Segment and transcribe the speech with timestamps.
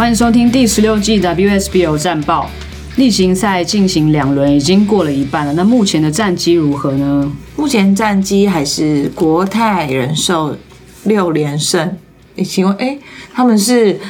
[0.00, 2.48] 欢迎收听第十六季 WSBO 战报。
[2.96, 5.52] 例行赛进行两轮，已经过了一半了。
[5.52, 7.30] 那目前的战绩如何呢？
[7.54, 10.56] 目前战绩还是国泰人寿
[11.04, 11.98] 六连胜。
[12.36, 12.98] 诶，请问，哎，
[13.34, 14.00] 他们是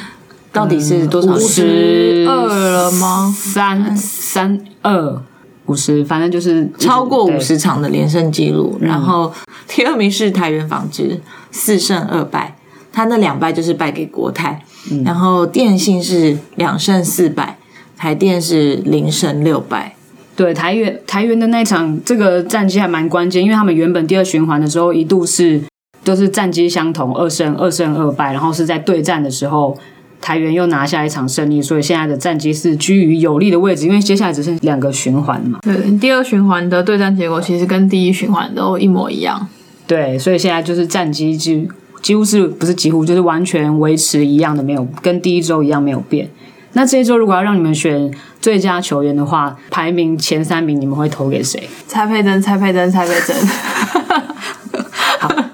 [0.53, 1.33] 到底是多少？
[1.33, 3.35] 五十二了吗？
[3.37, 5.21] 三三二
[5.65, 8.77] 五十，反正就是超过对五十场的连胜记录。
[8.79, 9.33] 然后
[9.67, 11.19] 第二名是台元纺织，
[11.51, 12.55] 四胜二败，
[12.91, 14.63] 他那两败就是败给国泰。
[15.05, 17.57] 然后电信是两胜四败，
[17.97, 19.95] 台电是零胜六败。
[20.35, 25.61] 对台元台元的那场这个战绩还蛮关键，因为他们原本第二循环的时候一度是
[26.03, 29.77] 都是战绩相同，二胜二胜二败，然后是在对战的时候。
[30.23, 35.57] 台元又拿下一场胜利，所以现在的战绩是居于有利的位置，因为接下来只剩两个循环嘛。
[35.63, 39.47] 对，第二循环的对战结果其实跟第一循环都一模一样。
[39.87, 41.67] 对，所以现在就是战绩几
[42.01, 46.29] 几乎是不是几乎就是完全维持一样的，没有跟第一周一样没有变。
[46.73, 51.61] 那这一周如果要让你们选最佳球员的话，排名前三名你们会投给谁？
[51.85, 53.35] 蔡佩珍，蔡佩珍，蔡佩珍。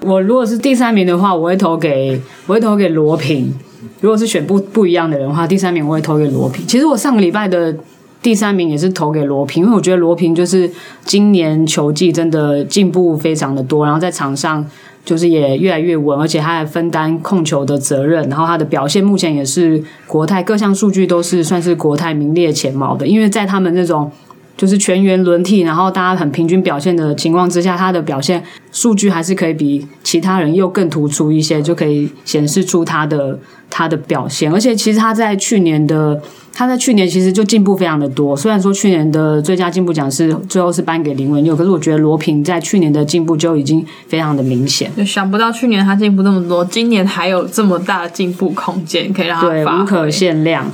[0.02, 3.52] 我如果是第三名的话，我会投给我会投给罗平。
[4.00, 6.64] 如果是选不不一样的人的话，第三名我会投给罗平。
[6.66, 7.76] 其实我上个礼拜的
[8.22, 10.70] 第三名也是投给罗平，因为我觉得罗平就是
[11.04, 14.64] 今年球技真的进步非常的多，然后在场上
[15.08, 24.12] 就是也越来越稳，而且他还分担控球的责任，然后他的表现目前也是国泰各项数据都是算是国泰名列前茅的，因为在他们那种。
[24.58, 28.42] 就是全员轮替，然后大家很平均表现的情况之下，他的表现
[28.72, 33.38] 数据还是可以比其他人又更突出一些，就可以显示出他的
[33.70, 34.52] 他的表现。
[34.52, 36.20] 而且其实他在去年的
[36.58, 38.36] 他在去年其实就进步非常的多。
[38.36, 44.90] 虽然说去年的最佳进步奖是最后是颁给林文佑，可是我觉得罗平在去年的进步就已经非常的明显。
[44.96, 50.10] 就想不到去年他进步这么多，今年还有这么大的进步空间可以让他对，无可。
[50.10, 50.68] 限量。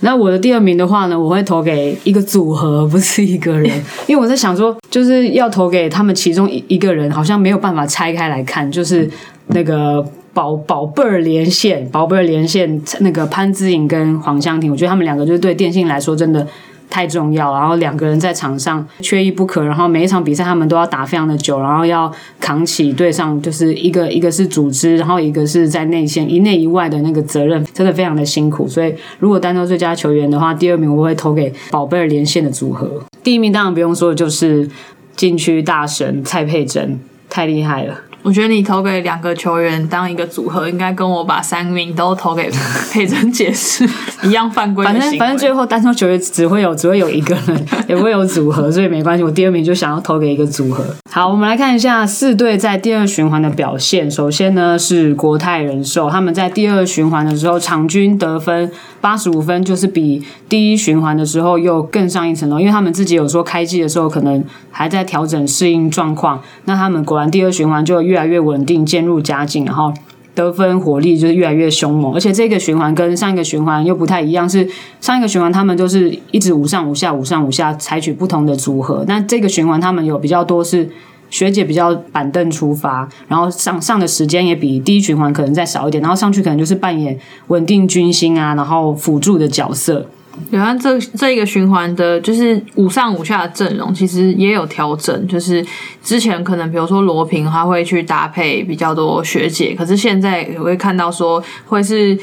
[0.00, 3.70] 那我的第二名的话呢，我会投给一个组合， 不是一个人，
[4.06, 9.06] 因为我在想说，就是要投给他们其中一一个人，好像没有办法拆开来看，就是
[9.48, 10.02] 那个
[10.36, 16.46] 宝宝贝儿连线，宝贝儿连线那个潘之颖跟黄湘婷，我觉得他们两个就是对电信来说真的。
[16.88, 22.10] 太重要，然后两个人在场上缺一不可，然后每一场比赛他们都要打非常的久，然后要
[22.40, 28.68] 扛起对上就是一个一个是组织，然后一个是在内线一内一外的那个责任，真的非常的辛苦。
[28.68, 32.88] 所以如果单挑最佳球员的话，第二名我会投给宝贝儿连线的组合，
[33.22, 34.70] 第一名当然不用说，就是
[35.16, 37.94] 禁区大神蔡佩珍，太厉害了。
[38.26, 42.50] 我觉得你投给两个球员当一个组合，应该跟我把三名都投给
[42.90, 43.88] 佩珍解释
[44.24, 44.84] 一样犯规。
[44.84, 49.22] 反正反正最后单挑球员只会有只会有一个人， 也不会有组合，所以没关系。
[49.22, 50.84] 我第二名就想要投给一个组合。
[51.08, 54.10] 好，我们来看一下四队在第二循环的表现。
[54.10, 58.68] 首先呢是国泰人寿，他们在第二循环的时候场均得分
[59.06, 62.58] 八十五分，就是比第一循环的时候又更上一层楼。
[62.58, 69.94] 因为他们自己有说开季的时候可能还在调整适应状况，那他们果然第二循环就越来越稳定，渐入佳境，然后。
[70.34, 74.68] 得分火力就是越来越凶猛，而且这个循环跟上一个循环又不太一样，是
[75.00, 80.90] 上一个循环他们都是一直五上五下五上五下采取不同的组合，那这个循环他们有比较多是
[81.30, 90.06] 学姐比较板凳出发，然后上上的时间也比第一循环可能再少一点，然后上去可能就是扮演稳定军心啊，然后辅助的角色。
[90.50, 95.26] 有看这这一个循环的，就是五上五下的阵容，其实也有调整。
[95.26, 95.64] 就是
[96.02, 102.18] 之前可能比如说罗平他会去搭配比较多学姐，可是现在也会看到说会是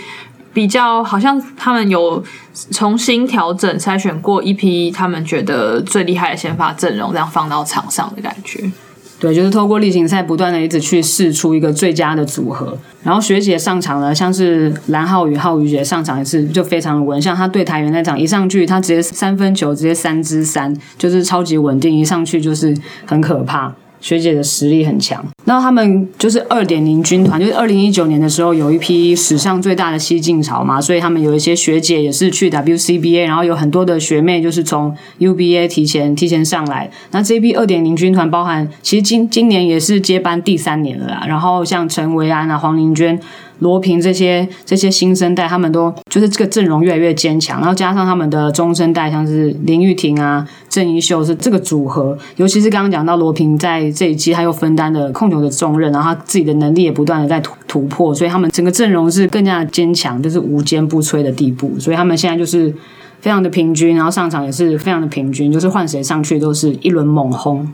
[0.53, 2.23] 比较好像他们有
[2.69, 8.63] 重新调整筛选过一批他们觉得最厉害的先发阵容，这样放到场上的感觉。
[9.23, 12.77] 对，就是透过例行赛不断的一直去试出一个最佳的组合。
[13.03, 22.75] 然后学姐上场呢，像是蓝浩宇、浩宇姐上场也是就非常的稳，像她对台员那场一上去，她直接三分球直接三支三，就是超级稳定，一上去就是
[23.05, 23.73] 很可怕。
[24.01, 36.89] 学姐的实力很强，那他们就是二点零军团，就是二零一九年的时候有一批史上最大的西进潮嘛，所以他们有一些学姐也是去 WCBA，然后有很多的学妹就是从 UBA 提前提前上来。
[37.11, 41.25] 那这批二点零军团包含，其实今今年也是接班第三年了啦。
[41.27, 43.19] 然后像陈维安啊、黄玲娟、
[43.59, 61.77] 罗平这些这些新生代，他们都就是这个阵容越来越坚强，然后加上他们的中生代，像是林玉婷啊、郑一秀是这个组合，尤其是刚刚讲到罗平在这一季他又分担了控球的重任，然后他自己的能力也不断的在突突破，所以他们整个阵容是更加坚强，就是无坚不摧的地步。
[61.79, 62.73] 所以他们现在就是
[63.19, 67.67] 非常的平均，然后上场也是非常的平均，就是换谁上去都是一轮猛轰。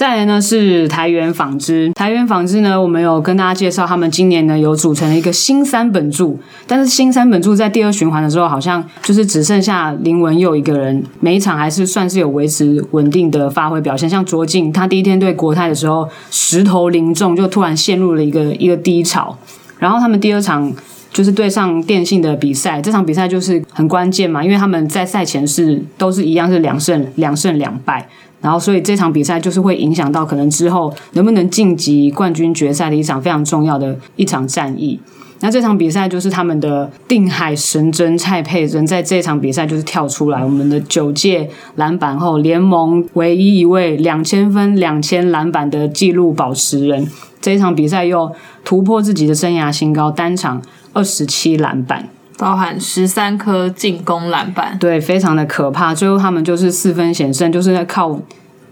[0.00, 14.08] 再来呢是台元纺织，台元纺织呢，我们有跟大家介绍，他们今年呢有组成了一个新三本柱，但是新三本柱在第二循环的时候，好像就是只剩下林文佑一个人，每一场还是算是有维持稳定的发挥表现。
[14.08, 19.36] 像卓敬，他第一天对国泰的时候，石头零中，就突然陷入了一个一个低潮，
[19.78, 20.72] 然后他们第二场。
[21.12, 28.08] 就是对上电信的比赛，这场比赛就是很关键嘛，因为他们在赛前是都是一样是两胜两胜两败，
[28.40, 34.98] 然后所以这场比赛就是会影响到可能之后能不能晋级冠军决赛的一场非常重要的一场战役。
[35.40, 47.08] 那这场比赛就是他们的定海神针蔡佩珍在这场比赛就是跳出来，我们的九届篮板后联盟唯一一位两千分两千篮板的纪录保持人，
[47.40, 48.30] 这一场比赛又
[48.64, 50.60] 突破自己的生涯新高，单场。
[50.92, 52.08] 二十七篮板，
[52.40, 55.94] 包含十三颗进攻篮板，对，非常的可怕。
[55.94, 58.18] 最后他们就是四分险胜，就是在靠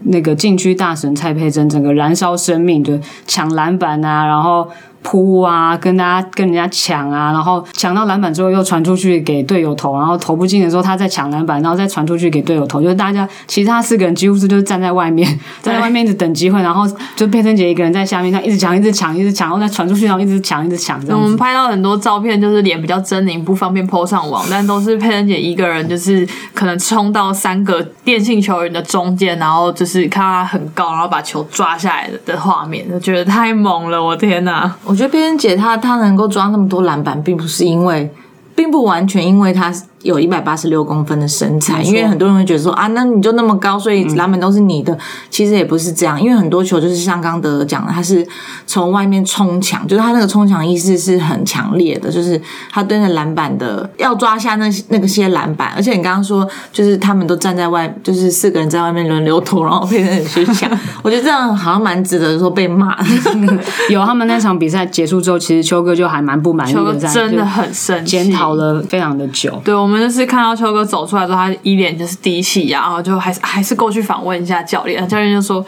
[0.05, 4.67] 那个禁区大神蔡佩珍整个燃烧生命，就抢篮板啊，然后。
[5.01, 15.27] 扑啊，跟大家跟人家抢啊，然后抢到篮板之后又传出去给队友投，然后投不进的时候他再抢篮板，然后再传出去给队友投，就是大家其他四个人几乎是就是站在外面，
[15.61, 16.83] 站 在外面一直等机会，然后
[17.15, 20.99] 就佩珍姐一个人在下面，她一直抢，一直抢，一直抢，然后再传出去，然后一直抢，一直抢。
[21.09, 34.75] 我们拍到很多照片，就是脸比较狰狞，不方便 PO 上网，但都是佩珍姐一个人，就是可能冲到三个电信球员的中间，然后就是看他很高，然后把球抓下来的画面，就觉得太猛了，我天哪！
[34.89, 38.11] 我觉得佩恩姐她她能够抓那么多篮板，并不是因为，
[38.55, 39.71] 并不完全因为她。
[40.01, 44.97] 有一百八十六公分的身材，因为很多人会觉得说啊，那你就那么高，所以篮板都是你的。
[45.29, 48.25] 其实也不是这样，因为很多球就是像刚德讲的，他是
[48.65, 52.41] 从外面冲墙，就是他那个冲墙意识是很强烈的，就是
[52.71, 55.73] 他对那篮板的要抓下那些那个些篮板。
[55.75, 60.69] 而且你刚刚说，就是他们都站在外，就是四个人在外面轮流投，然后被人去抢。
[61.03, 62.97] 我觉得这样好像蛮值得说被骂。
[63.89, 69.61] 有他们那场比赛结束之后，其实秋哥就还蛮不满意的，真的很生气，检讨了非常的久。
[69.63, 75.05] 对我们就是看到秋哥走出来之后，他一脸就是低气压，然后就还是还是过去访问一下教练。
[75.07, 75.65] 教练就说：“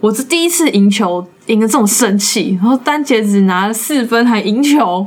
[0.00, 2.58] 我是第一次赢球，赢得这么生气。
[2.60, 5.06] 然后单节只拿了四分还赢球。”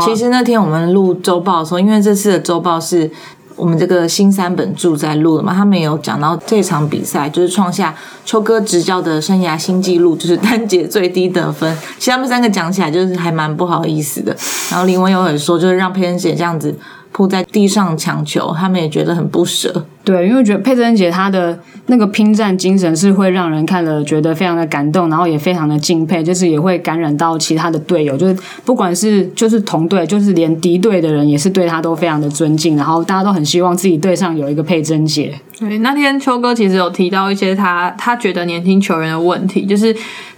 [0.00, 3.10] 其实那天我们录周报的时候，因为这次的周报是
[3.56, 7.92] 我们这个新三本柱在录的嘛，他们有讲到这场比赛就是创下
[8.24, 11.76] 秋哥执教的生涯新纪录，就是单节最低得分。
[11.98, 14.36] 其实他们三个讲起来就是还蛮不好意思的。
[14.70, 16.72] 然后林文友也说，就是让佩恩姐这样子。
[17.14, 19.86] 扑在地上抢球，他们也觉得很不舍。
[20.02, 21.56] 对，因为觉得佩珍姐她的
[21.86, 35.40] 那个拼战精神是会让人看了觉得非常的感动，然后也非常的敬佩，就是也会感染到其他的队友，就是不管是就是同队，就是连敌对的人也是对他都非常的尊敬，然后大家都很希望自己队上有一个佩珍姐。
[35.56, 39.94] 对，那天秋哥其实有提到一些他他觉得年轻球员的问题，就是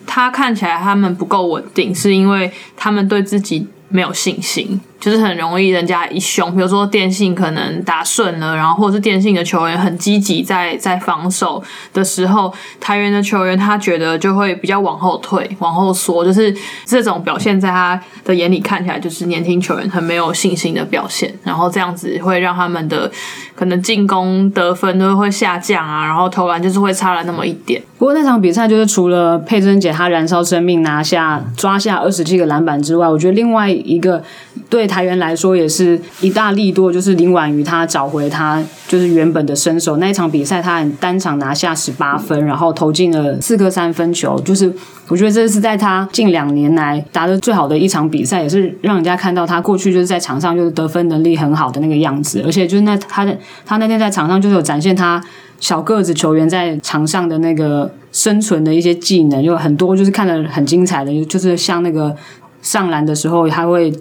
[0.07, 4.79] 他看起来他们不够稳定，是因为他们对自己没有信心。
[4.99, 11.63] 就是很容易人家一凶，比如说电信可能打顺了，然后或者是电信的球员很积极在在防守
[11.93, 16.55] 的时候，台员的球员他觉得就会比较往后退、往后缩，就是
[16.87, 23.11] 这种表现在他的眼里看起来就是年轻球员很没有信心的表现，然后这样子会让他们的
[23.55, 27.83] 可能进攻得分都会下降啊，然后投篮就是会差了那么一点。
[27.99, 34.25] 不过那场比赛就是除了佩珍姐她燃烧生命拿下抓下二十七个篮板之外，我觉得另外一个
[34.71, 34.86] 对。
[34.87, 39.97] 台员来说也是一大利多，就是林婉瑜她找回她就是原本的身手。
[39.97, 44.39] 那一场比赛，她很单场拿下十八分，然后投进了四个三分球。
[44.41, 44.73] 就是
[45.09, 52.43] 我觉得这是在她近两年来打的最好的一场比赛，也是让人家看到她过去就是在场上就是得分能力很好的那个样子。
[52.45, 55.23] 而且就是那她的她那天在场上就是有展现她
[55.61, 62.15] 小个子球员在场上的那个生存的一些技能，有很多就是看得很精彩的，就是像那个
[62.61, 63.93] 上篮的时候，他会。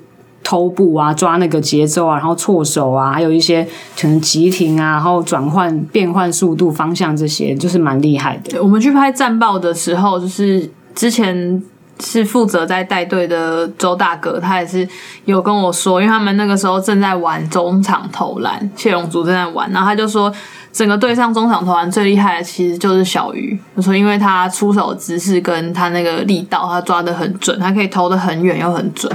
[0.45, 3.67] 偷步啊，抓那个节奏啊，然后错手啊，还有一些
[3.99, 8.61] 可能急停啊，然后转换变换速度、方向这些，就是蛮厉害的。
[8.61, 11.63] 我们去拍战报的时候，就是之前
[11.99, 14.87] 是负责在带队的周大哥，他也是
[15.25, 20.31] 有跟我说，因为他们那个时候正在玩中场投篮，谢龙族正在玩，然后他就说，
[20.71, 29.11] 整个队上中场投篮最厉害的其实就是小鱼，我说因为他出手姿势跟他那个力道，他抓的很准，他可以投的很远又很准。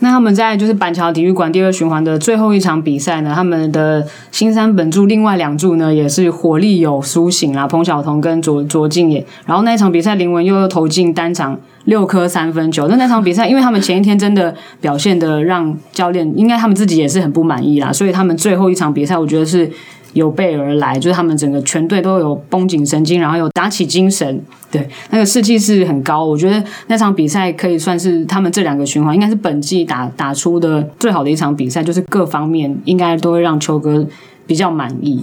[0.00, 9.24] 那他们在就是板桥体育馆第二循环的最后一场比赛呢，他们的新三本柱另外两柱呢也是火力有苏醒啊，彭晓彤跟卓卓敬也。
[9.46, 12.86] 然后那一场比赛林文又又投进单场六颗三分球。
[12.88, 19.70] 那那场比赛，因为他们前一天真的表现的让教练应该他们自己也是很不满意啦，所以他们最后一场比赛，我觉得是。
[20.16, 26.24] 有备而来，就是他们整个全队都有绷紧神经，然后有打起精神，对，那个士气是很高。
[26.24, 34.06] 我觉得那场比赛可以算是他们这两个循环应该是本季打打出的最好的一场比赛，就是各方面应该都会让秋哥
[34.46, 35.22] 比较满意。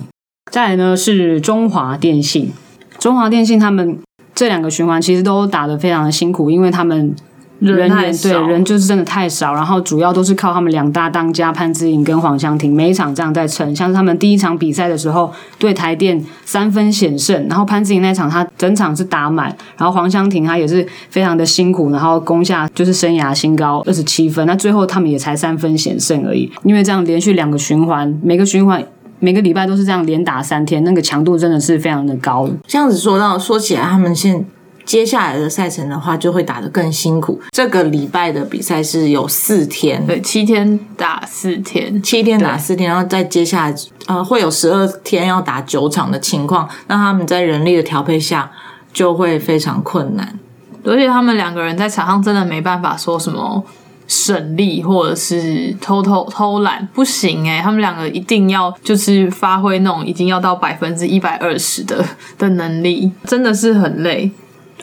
[0.51, 2.51] 再来呢是中华电信，
[2.99, 3.97] 中华电信他们
[4.35, 7.15] 这两个循环其实都打得非常的辛苦，因为他们。
[7.59, 13.73] 人太员对人就是真的太少，然后主要都是靠他们两大当家潘之颖跟黄湘婷每一场这样在撑。
[13.75, 24.45] 像是他们第一场比赛的时候对台电三分险胜，然后潘之颖那场他整场是打满，然后黄湘婷她也是非常的辛苦，然后攻下就是生涯新高二十七分。
[24.45, 28.83] 那最后他们也才三分险胜而已，因为这样连续两个循环，每个循环
[29.19, 32.49] 每个礼拜都是这样连打三天，那个强度真的是非常的高。
[32.67, 34.45] 这样子说到说起来，他们现
[34.85, 37.41] 接下来的赛程的话，就会打得更辛苦。
[37.51, 43.75] 这个礼拜的比赛是有四天，对，七天打四天，七天打四天，然后再接下来
[44.07, 48.51] 呃会有十二天要打九场的情况，那他们在人力的调配下
[48.91, 50.37] 就会非常困难。
[50.83, 53.63] 而且他们两个人在场上真的没办法说什么
[54.05, 62.03] 省力或者是偷偷偷懒，不行诶、他们两个一定要就是发挥那种已经要到百分之一百二十的
[62.37, 64.29] 的能力，真的是很累。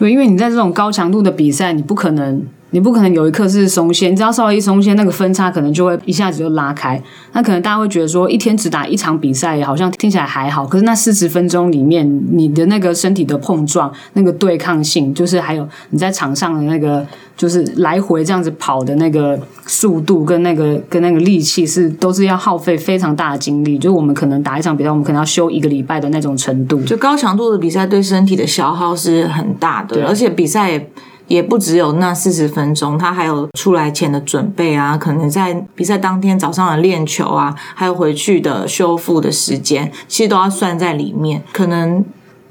[0.00, 2.42] 对，因为你在这种高强度的比赛，你不可能，
[2.72, 7.00] 你不可能有一刻是松懈，你只要稍微一松懈，那个分差可能就会一下子就拉开。
[7.32, 23.76] 那可能大家会觉得说，一天只打一场比赛，好像听起来还好，可是那四十分钟里面，你的那个身体的碰撞、那个对抗性，就是还有你在场上的那个，就是来回这样子跑的那个速度跟那个跟那个力气，是都是要耗费非常大的精力。
[23.78, 26.80] 就我们可能打一场比赛，我们可能要休一个礼拜的那种程度。
[26.82, 30.90] 就高强度的比赛对身体的消耗是很大的，而且比赛也
[31.30, 41.40] 也不只有那四十分钟，他还有出来前的准备啊，可能在比赛当天早上的练球啊，还有回去的修复的时间，其实都要算在里面。
[41.52, 42.04] 可能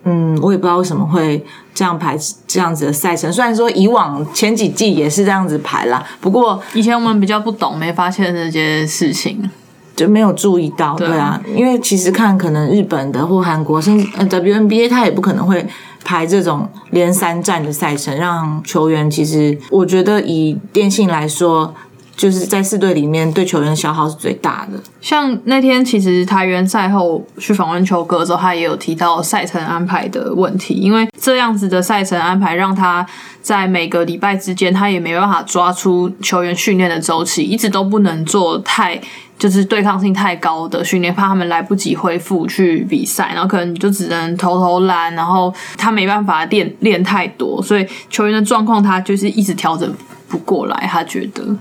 [0.06, 1.46] 嗯，我也不知道为什么会
[1.76, 2.18] 这样排
[2.48, 3.30] 这样子的赛程。
[3.32, 9.52] 虽然说以往前几季也是这样子排啦，不过以前我们比较不懂，没发现这些事情。
[9.96, 15.68] 就没有注意到，对啊，因为其实看可能日本的或韩国，甚至呃 WNBA，他也不可能会
[16.04, 21.74] 排这种连三战的赛程，让球员其实我觉得以电信来说，
[22.20, 24.78] 就是在四队里面对球员的消耗是最大的。
[25.00, 33.08] 像那天其实台元赛后去访问球哥的时候，他也有提到赛程安排的问题，因为这样子的赛程安排让他
[33.42, 39.00] 在每个礼拜之间，他也没办法抓出球员训练的周期，一直都不能做太
[39.38, 49.90] 就是对抗性太高的训练，怕他们来不及恢复去比赛，然后可能就只能偷偷懒，然后他没办法练练太多，所以球员的状况他就是一直调整
[50.28, 51.56] 不过来，他觉得。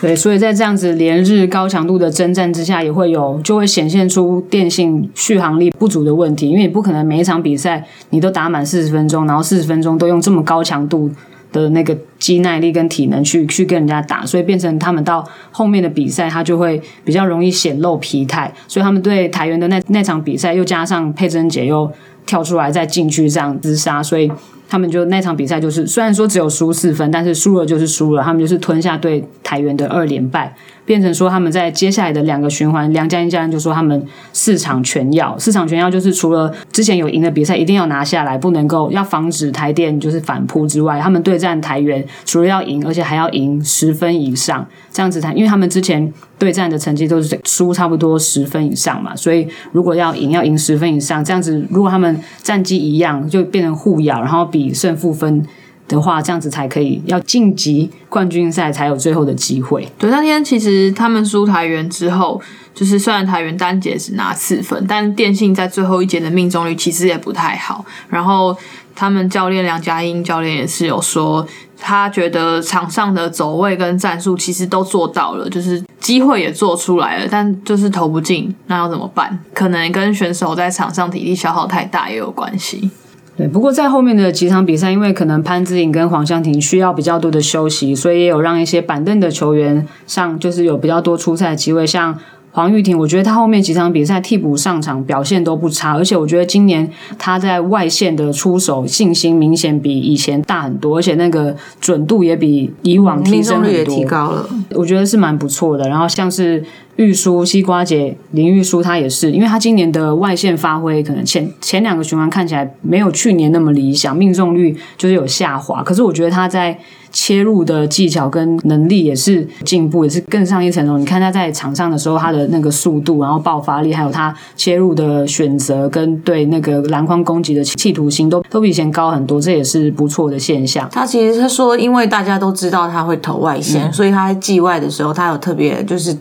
[0.00, 11.10] 对，所以在这样子连日高强度的征战之下，也会有就会显现出电信续航力不足的问题，因为你不可能每一场比赛你都打满四十分钟，然后四十分钟都用这么高强度
[11.50, 21.90] 的那个肌耐力跟体能去去跟人家打，所以变成他们到后面的比赛，他就会比较容易显露疲态，所以他们对台元的那那场比赛，又加上佩珍姐又
[22.24, 24.30] 跳出来再进去这样厮杀，所以。
[24.68, 28.22] 他们就那场比赛就是，虽然说只有输四分，但是输了就是输了。
[28.22, 30.54] 他们就是吞下对台元的二连败，
[30.88, 54.58] 变成说他们在接下来的两个循环，梁家英教练就说他们四场全要，四场全要就是除了之前有赢的比赛一定要拿下来，不能够要防止台电就是反扑之外，他们对战台元除了要赢，而且还要赢十分以上，这样子才，因为他们之前对战的成绩都是输差不多十分以上嘛，所以如果要赢要赢十分以上，这样子如果他们战绩一样，就变成互咬，然后比。
[54.58, 55.46] 比胜负分
[55.88, 59.88] 的话，这样子才可以要晋级冠军赛，才有最后的机会。
[59.98, 62.40] 对，那天其实他们输台元之后，
[62.74, 67.84] 就是虽然台元单节只拿四分，但电信在最后一节的命中率其实也不太好。
[68.08, 68.56] 然后
[68.94, 71.46] 他们教练梁家英教练也是有说，
[71.78, 79.38] 他觉得场上的走位跟战术其实都做到了，就是机会也做出来了，但就是投不进，那要怎么办？
[79.54, 82.90] 可能跟选手在场上体力消耗太大也有关系。
[83.38, 91.86] 对，不过在后面的几场比赛，因为可能潘之颖跟黄湘婷需要比较多的休息，所以也有让一些板凳的球员上，就是有比较多出赛机会。
[91.86, 92.18] 像
[92.50, 104.48] 黄玉婷，我觉得她后面几场比赛替补上场表现都不差，而且我觉得今年她在外线的出手信心明显比以前大很多，而且那个准度也比以往提升很多，命中率也提高了。
[104.74, 105.88] 我觉得是蛮不错的。
[105.88, 106.64] 然后像是
[106.98, 115.80] 玉书、西瓜姐、林玉书，她也是，因为她今年的外线发挥可能前前两个循环看起来没有去年那么理想，命中率就是有下滑。
[115.84, 116.76] 可是我觉得她在
[117.12, 120.98] 切入的技巧跟能力也是进步，也是更上一层楼。
[120.98, 130.88] 你看她在场上的时候，她的那个速度，然后爆发力，还有她切入的选择跟对那个篮筐攻击的企图心，都都比以前高很多，这也是不错的现象。
[130.90, 136.16] 他其实他说，因为大家都知道他会投外线，所以他在季外的时候，他有特别就是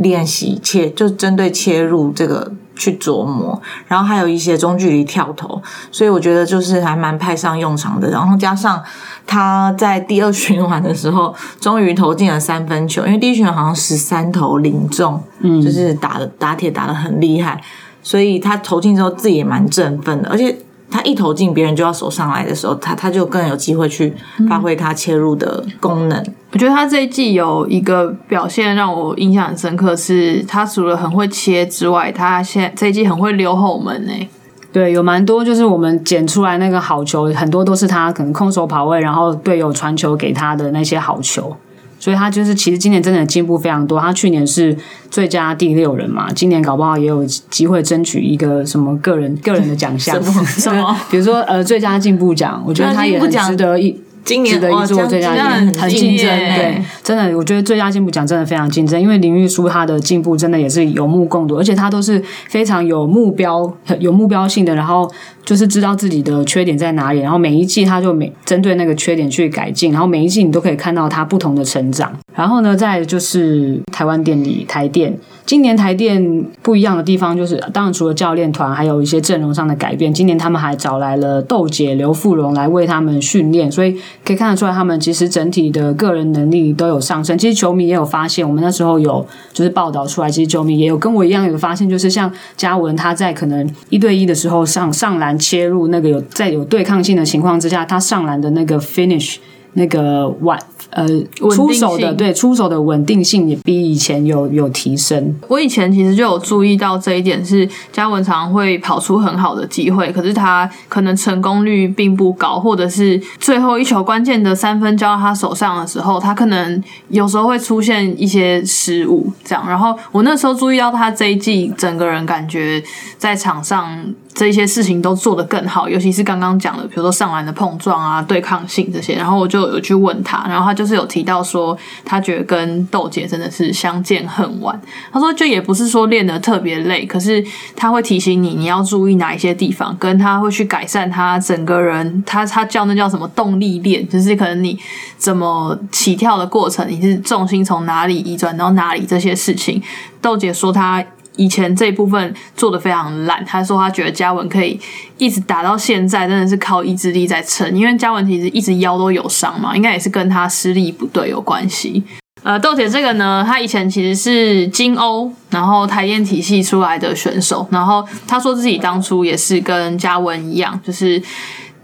[0.00, 8.10] 练习切，就针对切入这个去琢磨，然后还有一些中距离跳投，所以我觉得就是还蛮派上用场的。
[8.10, 8.82] 然后加上
[9.26, 17.60] 他在第二循环的时候，终于投进了三分球，因为第一循环好像十三投零中，嗯，就是打的打铁打的很厉害，
[18.02, 20.56] 所以他投进之后自己也蛮振奋的，而且。
[20.90, 24.12] 他一投进，别人就要守上来的时候，他他就更有机会去
[24.48, 26.22] 发挥他切入的功能。
[26.52, 34.28] 我觉得他这一季有一个表现让我印象很深刻，是他除了很会切之外，他现在这一季很会溜后门诶。
[34.72, 41.56] 对，有蛮多就是我们捡出来那个好球，很多都是他可能空手跑位，然后队友传球给他的那些好球。
[42.00, 44.00] 所以他就是其实今年真的进步非常多。
[44.00, 44.76] 他去年是
[45.08, 50.96] 最佳第六人嘛，今年搞不好也有机会争取一个什么个人个人的奖项， 什么？
[51.08, 53.96] 比如说呃最佳进步奖，我觉得他也很值得一。
[54.24, 65.10] 今年的一座最佳很很竞争，对，真的，我觉得最佳进步奖真的非常竞争，因为林玉书他的进步真的也是有目共睹，而且他都是非常有目标、有目标性的，然后
[65.44, 72.12] 就是知道自己的缺点在哪里，然后每一季他就每针对那个缺点去改进，然后每一季你都可以看到他不同的成长。
[72.34, 75.18] 然后呢，再就是台湾电力台电。
[75.46, 80.14] 今年台电不一样的地方就是，当然除了教练团，还有一些阵容上的改变。
[80.14, 87.36] 今年他们还找来了豆姐刘富荣来为他们训练，所以可以看得出来，他们其实整体的个人能力都有上升。
[87.36, 99.36] 其实球迷也有发现，我们那时候有就是报道出来，其实球迷也有跟我一样有发现，就是像嘉文他在可能一对一的时候上上篮切入那个有在有对抗性的情况之下，他上篮的那个 finish
[99.72, 100.58] 那个晚。
[100.90, 101.06] 呃，
[101.52, 105.34] 出手的对出手的稳定性也比以前有有提升。
[105.48, 119.64] 我以前其实就有注意到这一点，是嘉文常会跑出很好的机会，可是他可能成功率并不高，或者是最后一球关键的三分交到他手上的时候，他可能有时候会出现一些失误，这样。
[119.68, 122.82] 然后我那时候注意到他这一季整个人感觉
[123.16, 124.12] 在场上。
[124.32, 129.14] 这些事情都做得更好，尤其是刚刚讲的，比如说上篮的碰撞啊、对抗性这些。
[129.16, 134.80] 然后我就有去问他，然后他就就是有提到说，他觉得跟豆姐真的是相见恨晚。
[135.12, 137.44] 他说，就也不是说练得特别累，可是
[137.76, 142.24] 他会提醒你你要注意哪一些地方，跟他会去改善他整个人。
[142.24, 144.78] 他他叫那叫什么动力链，就是可能你
[145.18, 149.82] 怎么起跳的过程，你是重心从哪里移转到哪里这些事情。
[150.22, 151.04] 豆姐说他。
[151.36, 154.78] 以前这一部分做的非常烂，他说他觉得嘉文可以
[155.18, 157.76] 一直打到现在，真的是靠意志力在撑。
[157.76, 162.02] 因为嘉文其实一直腰都有伤嘛，应该也是跟他施力不对有关系。
[162.42, 171.22] 呃，豆姐这个呢，他以前其实是金欧，然后台电体系出来的选手，然后他说自己当初也是跟嘉文一样，就是。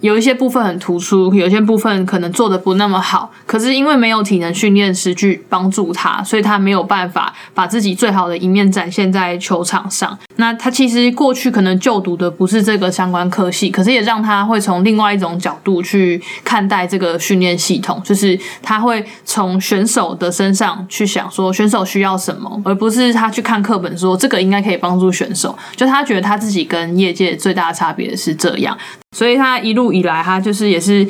[0.06, 3.32] 有一些部分很突出，有些部分可能做的不那么好。
[3.44, 10.16] 可是因为没有体能训练师去帮助他，所以他没有办法把自己最好的一面展现在球场上。
[10.36, 25.56] 那他其实过去可能就读的不是这个相关科系，可是也让他会从另外一种角度去看待这个训练系统，就是他会从选手的身上去想说选手需要什么，而不是他去看课本说这个应该可以帮助选手。
[25.74, 28.76] 就他觉得他自己跟业界最大的差别是这样。
[29.16, 31.06] 所以他一路以来，哈就是也是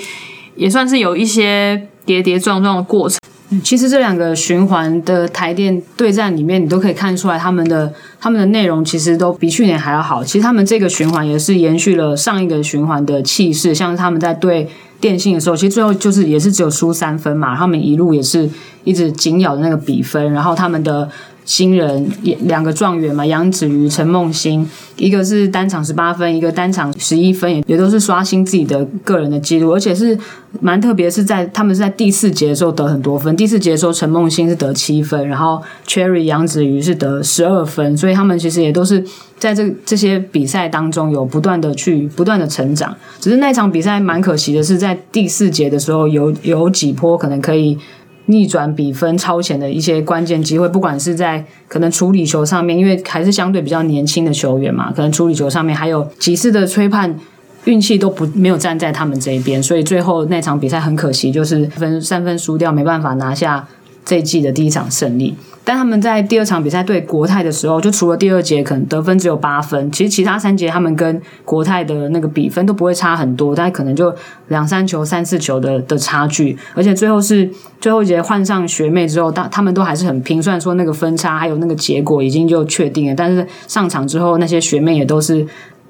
[0.55, 3.18] 也算是有一些跌跌撞撞的过程。
[3.62, 10.25] 其实这两个循环的台电对战里面，你都可以看出来他们的他们的内容其实都比去年还要好。
[10.25, 14.68] 其实他们这个循环也是延续了上一个循环的气势，像是他们在对
[15.01, 18.51] 电信的时候，其实最后就是也是只有输三分嘛，他们一路也是
[18.85, 21.09] 一直紧咬的那个比分，然后他们的。
[21.46, 22.11] 新人
[22.42, 30.18] 两个状元嘛，杨子瑜、陈梦欣，一个是单场十八分，一个单场十一分，也也都是刷新自己的个人的记录，而且是
[30.61, 33.35] 蛮特别，是在他们是在第四节的时候得很多分。
[33.37, 39.04] 第四节的时候，陈梦欣是得七分，然后 Cherry 杨子瑜是得十二分，所以他们其实也都是
[39.38, 42.92] 在这这些比赛当中有不断的去不断的成长。
[43.20, 47.78] 只是那场比赛蛮可惜的是，在第四节的时候有有几波可能可以。
[48.26, 57.18] 逆转比分超前的一些关键机会，不管是在可能处理球上面，因为还是相对比较年轻的球员嘛，可能处理球上面还有几次的吹判
[57.64, 63.66] 运气都不没有站在他们这一边，所以最后那场比赛很可惜，就是分三分输掉，没办法拿下
[64.07, 65.37] 这一季的第一场胜利。
[65.62, 74.14] 但他们在第二场比赛对国泰的时候，就除了第二节可能得分只有八分，其实其他三节他们跟国泰的那个比分都不会差很多，但可能就
[74.47, 76.57] 两三球、三四球的的差距。
[76.75, 85.45] 而且最后是最后一节换上学妹之后，大他们都还是很拼，虽然说那个分差还有那个结果已经就确定了，但是上场之后那些学妹也都是。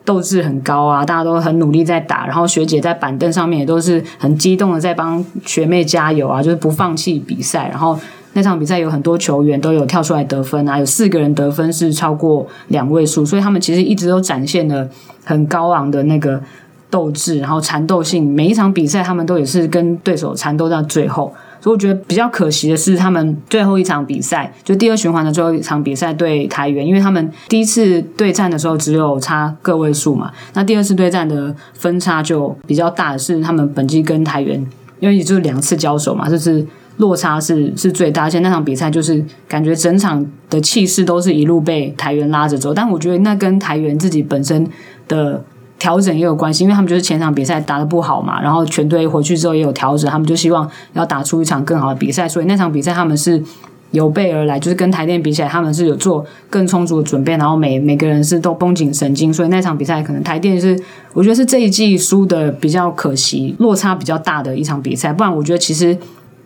[0.06, 7.68] 斗志很高啊，大家都很努力在打，然后学姐在板凳上面也都是很激动的在帮学妹加油啊，就是不放弃比赛。
[7.68, 7.98] 然后
[8.32, 14.88] 那场比赛有很多球员都有跳出来得分啊，有四个人得分是超过两位数，所以他们其实一直都展现了
[15.24, 16.40] 很高昂的那个
[16.88, 18.24] 斗志，然后缠斗性。
[18.24, 21.34] 每一场比赛他们都也是跟对手缠斗到最后。
[21.60, 34.64] 所以我觉得比较可惜的是，他们最后一场比赛，就第二循环的最后一场比赛对台元，因为他们第一次对战的时候只有差个位数嘛，那第二次对战的分差就比较大的是他们本季跟台元，
[35.00, 36.66] 因为也就是两次交手嘛，就是
[36.98, 44.66] 落差是是最大，而且那场比赛就是感觉整场的气势都是一路被台元拉着走，但我觉得那跟台元自己本身
[45.08, 45.42] 的。
[45.78, 53.42] 调整也有关系，因为他们就是前场比赛打的不好嘛，然后全队回去之后也有调整，他们就希望要打出一场更好的比赛，所以那场比赛他们是
[53.90, 60.80] 有备而来，就是跟台电比起来，他们是有做更充足的准备，然后每每个人是都绷紧神经，所以那场比赛可能台电是
[61.12, 65.96] 我觉得是这一季输的比较可惜，落差比较大的一场比赛，不然我觉得其实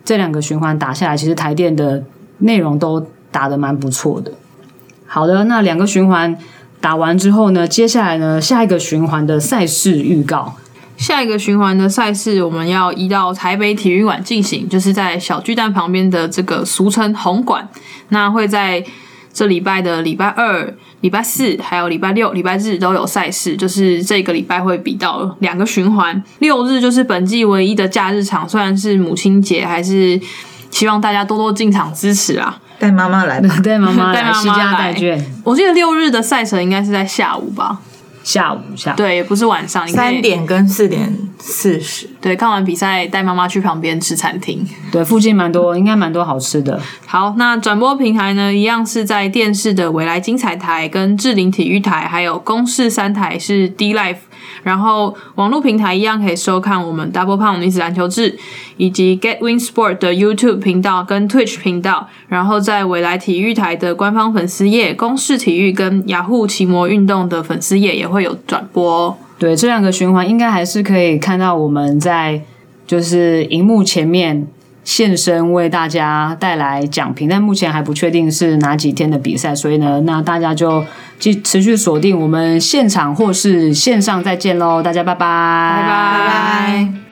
[0.03, 2.03] 这两个循环打下来，其实台电的
[2.39, 4.33] 内容都打的蛮不错的。
[5.05, 6.37] 好的，那两个循环。
[6.81, 10.55] 打完之后呢，接下来呢，下一个循环的赛事预告。
[10.97, 17.67] 下一个循环的赛事，我们要移到台北体育馆进行，就是在小巨蛋旁边的这个俗称红馆。
[18.09, 18.83] 那会在
[19.33, 23.57] 这礼拜的礼拜二、礼拜四，还有礼拜六、礼拜日都有赛事。
[23.57, 28.47] 就是这个礼拜会比到两个循环，六日就是本季唯一的假日场。
[28.47, 30.21] 虽然是母亲节，还是
[30.69, 32.60] 希望大家多多进场支持啊。
[32.81, 35.23] 带妈妈来，带妈妈来，西 家带眷。
[35.43, 37.79] 我记得六日的赛程应该是在下午吧？
[38.23, 39.87] 下午下对，也不是晚上。
[39.87, 42.09] 三点跟四点四十。
[42.19, 44.67] 对，看完比赛带妈妈去旁边吃餐厅。
[44.91, 46.79] 对，附近蛮多，应该蛮多好吃的。
[47.05, 48.51] 好，那转播平台呢？
[48.51, 54.17] 一样是在电视的未来精彩台、跟智林体育台，还有公视三台是 D Life。
[54.63, 58.37] 然后网络平台一样可以收看我们 Double Pound 女子篮球志，
[58.77, 62.07] 以及 Get Win Sport 的 YouTube 频道跟 Twitch 频道。
[62.27, 69.17] 然后在未来体育台的官方粉丝页、公式体育跟雅虎奇摩运动的粉丝页也会有转播。
[69.37, 72.41] 对，这两个循环应该还是可以看到我们在
[72.85, 74.47] 就是荧幕前面。
[74.83, 80.83] 现身为大家带来奖品，但目前还不确定是哪几天的比赛，所以呢，那大家就
[81.19, 85.19] 继持续锁定我们现场或是线上再见喽，大家拜拜，
[85.81, 87.10] 拜拜。